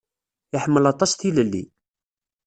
[0.55, 1.63] Iḥemmel aṭas tilelli.